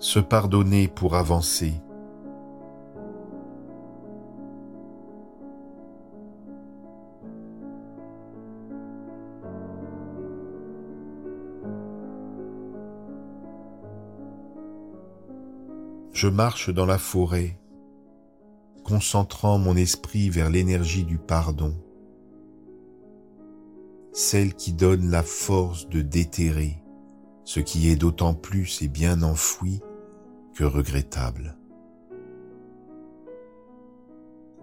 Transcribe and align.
Se 0.00 0.20
pardonner 0.20 0.86
pour 0.86 1.16
avancer. 1.16 1.74
Je 16.12 16.28
marche 16.28 16.70
dans 16.70 16.86
la 16.86 16.98
forêt, 16.98 17.58
concentrant 18.84 19.58
mon 19.58 19.76
esprit 19.76 20.30
vers 20.30 20.48
l'énergie 20.48 21.04
du 21.04 21.18
pardon, 21.18 21.74
celle 24.12 24.54
qui 24.54 24.72
donne 24.72 25.10
la 25.10 25.24
force 25.24 25.88
de 25.88 26.02
déterrer 26.02 26.82
ce 27.48 27.60
qui 27.60 27.88
est 27.88 27.96
d'autant 27.96 28.34
plus 28.34 28.82
et 28.82 28.88
bien 28.88 29.22
enfoui 29.22 29.80
que 30.54 30.64
regrettable. 30.64 31.56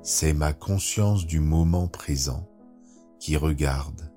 C'est 0.00 0.32
ma 0.32 0.54
conscience 0.54 1.26
du 1.26 1.40
moment 1.40 1.88
présent 1.88 2.48
qui 3.18 3.36
regarde 3.36 4.10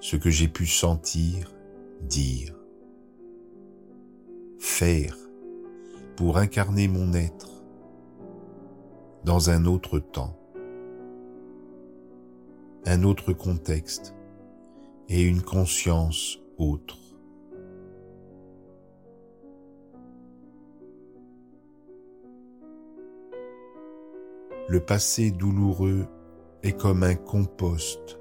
ce 0.00 0.16
que 0.16 0.30
j'ai 0.30 0.48
pu 0.48 0.66
sentir, 0.66 1.54
dire, 2.02 2.56
faire 4.58 5.16
pour 6.16 6.38
incarner 6.38 6.88
mon 6.88 7.14
être 7.14 7.62
dans 9.22 9.50
un 9.50 9.64
autre 9.64 10.00
temps, 10.00 10.36
un 12.84 13.04
autre 13.04 13.32
contexte 13.32 14.17
et 15.08 15.22
une 15.22 15.42
conscience 15.42 16.38
autre. 16.58 16.98
Le 24.68 24.80
passé 24.80 25.30
douloureux 25.30 26.06
est 26.62 26.76
comme 26.76 27.02
un 27.02 27.14
compost 27.14 28.20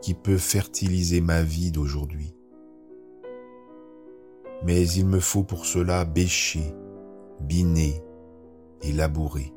qui 0.00 0.14
peut 0.14 0.38
fertiliser 0.38 1.20
ma 1.20 1.42
vie 1.42 1.70
d'aujourd'hui 1.70 2.34
mais 4.62 4.88
il 4.88 5.06
me 5.06 5.20
faut 5.20 5.44
pour 5.44 5.66
cela 5.66 6.04
bêcher, 6.04 6.74
biner 7.40 8.02
et 8.82 8.92
labourer. 8.92 9.52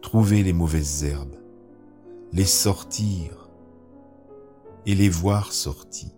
Trouver 0.00 0.42
les 0.42 0.52
mauvaises 0.52 1.04
herbes, 1.04 1.36
les 2.32 2.44
sortir 2.44 3.41
et 4.86 4.94
les 4.94 5.08
voir 5.08 5.52
sorties. 5.52 6.14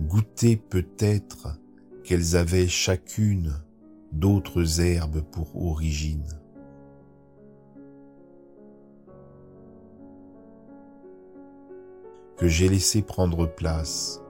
Goûter 0.00 0.56
peut-être 0.56 1.60
qu'elles 2.02 2.36
avaient 2.36 2.68
chacune 2.68 3.52
d'autres 4.12 4.80
herbes 4.80 5.22
pour 5.22 5.64
origine. 5.64 6.26
Que 12.36 12.48
j'ai 12.48 12.68
laissé 12.68 13.02
prendre 13.02 13.46
place 13.46 14.20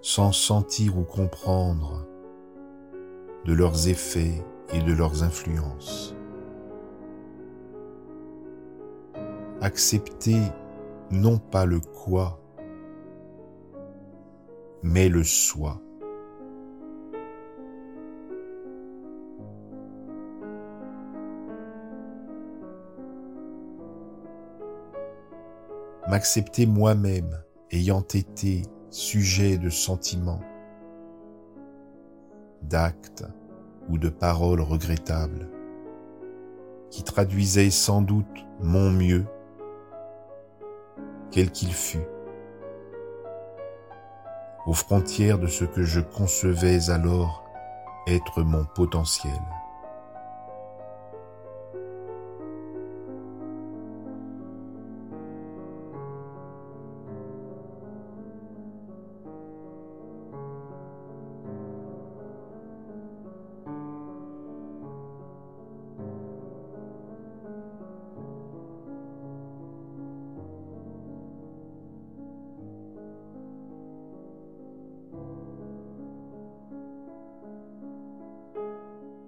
sans 0.00 0.30
sentir 0.30 0.96
ou 0.96 1.02
comprendre 1.02 2.06
de 3.44 3.52
leurs 3.52 3.88
effets 3.88 4.44
et 4.72 4.80
de 4.80 4.92
leurs 4.92 5.24
influences. 5.24 6.14
Accepter 9.60 10.40
non 11.10 11.38
pas 11.38 11.66
le 11.66 11.80
quoi, 11.80 12.40
mais 14.82 15.08
le 15.08 15.22
soi. 15.24 15.80
M'accepter 26.08 26.66
moi-même 26.66 27.36
ayant 27.72 28.00
été 28.00 28.62
sujet 28.90 29.58
de 29.58 29.70
sentiments, 29.70 30.40
d'actes 32.62 33.24
ou 33.88 33.98
de 33.98 34.08
paroles 34.08 34.60
regrettables, 34.60 35.50
qui 36.90 37.02
traduisaient 37.02 37.70
sans 37.70 38.02
doute 38.02 38.46
mon 38.60 38.90
mieux, 38.90 39.26
quel 41.36 41.50
qu'il 41.50 41.74
fût, 41.74 42.06
aux 44.64 44.72
frontières 44.72 45.38
de 45.38 45.46
ce 45.46 45.66
que 45.66 45.82
je 45.82 46.00
concevais 46.00 46.88
alors 46.88 47.44
être 48.06 48.42
mon 48.42 48.64
potentiel. 48.64 49.38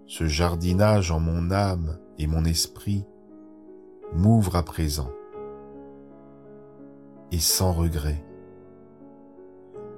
Ce 0.09 0.27
jardinage 0.27 1.13
en 1.13 1.21
mon 1.21 1.51
âme 1.51 1.99
et 2.19 2.27
mon 2.27 2.47
esprit 2.47 3.05
m'ouvre 4.15 4.57
à 4.57 4.63
présent 4.63 5.11
et 7.31 7.39
sans 7.39 7.73
regret 7.73 8.25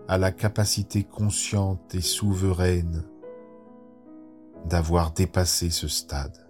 à 0.09 0.19
la 0.19 0.33
capacité 0.33 1.05
consciente 1.05 1.95
et 1.95 2.01
souveraine 2.01 3.05
d'avoir 4.67 5.13
dépassé 5.13 5.71
ce 5.71 5.87
stade, 5.87 6.45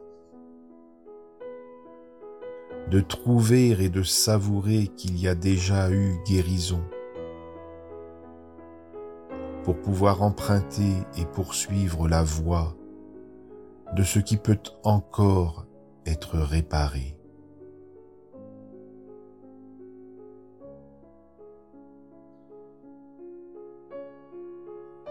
de 2.91 3.01
trouver 3.01 3.73
et 3.73 3.91
de 3.91 4.03
savourer 4.03 4.89
qu'il 4.97 5.21
y 5.21 5.29
a 5.29 5.35
déjà 5.35 5.91
eu 5.91 6.15
guérison 6.27 6.83
pour 9.65 9.79
pouvoir 9.79 10.23
emprunter 10.23 10.95
et 11.19 11.27
poursuivre 11.27 12.09
la 12.09 12.23
voie 12.23 12.75
de 13.95 14.03
ce 14.03 14.19
qui 14.19 14.37
peut 14.37 14.59
encore 14.85 15.67
être 16.07 16.39
réparé. 16.39 17.17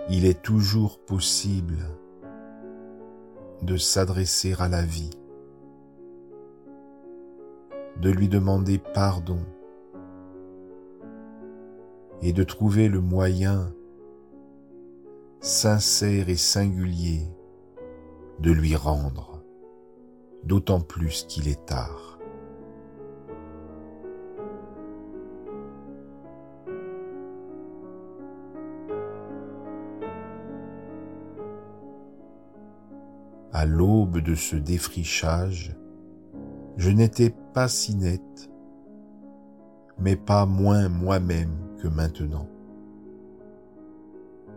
Il 0.10 0.26
est 0.26 0.42
toujours 0.42 1.00
possible 1.00 1.78
de 3.62 3.78
s'adresser 3.78 4.56
à 4.60 4.68
la 4.68 4.84
vie, 4.84 5.12
de 8.02 8.10
lui 8.10 8.28
demander 8.28 8.80
pardon 8.80 9.40
et 12.22 12.34
de 12.34 12.44
trouver 12.44 12.88
le 12.88 13.02
moyen 13.02 13.74
sincère 15.42 16.30
et 16.30 16.38
singulier 16.38 17.28
de 18.42 18.52
lui 18.52 18.76
rendre, 18.76 19.44
d'autant 20.44 20.80
plus 20.80 21.26
qu'il 21.28 21.48
est 21.48 21.66
tard. 21.66 22.20
À 33.52 33.66
l'aube 33.66 34.20
de 34.20 34.36
ce 34.36 34.56
défrichage, 34.56 35.76
je 36.78 36.92
n'étais 36.92 37.34
pas 37.54 37.68
si 37.68 37.94
net, 37.96 38.50
mais 40.00 40.16
pas 40.16 40.46
moins 40.46 40.88
moi-même 40.88 41.52
que 41.82 41.90
maintenant. 41.90 42.48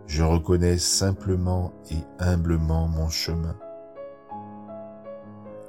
Je 0.06 0.22
reconnais 0.22 0.78
simplement 0.78 1.72
et 1.90 1.96
humblement 2.20 2.86
mon 2.86 3.08
chemin. 3.08 3.56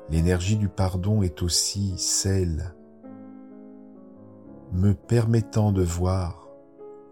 L'énergie 0.09 0.57
du 0.57 0.69
pardon 0.69 1.21
est 1.21 1.41
aussi 1.41 1.97
celle 1.97 2.75
me 4.73 4.93
permettant 4.93 5.71
de 5.71 5.83
voir 5.83 6.47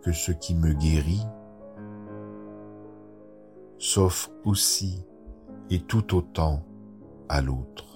que 0.03 0.11
ce 0.11 0.31
qui 0.31 0.55
me 0.55 0.73
guérit 0.73 1.25
s'offre 3.77 4.31
aussi 4.45 5.05
et 5.69 5.79
tout 5.79 6.15
autant 6.15 6.63
à 7.29 7.41
l'autre. 7.41 7.90